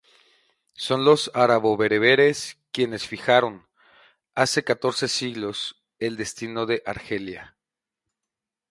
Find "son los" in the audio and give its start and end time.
0.73-1.29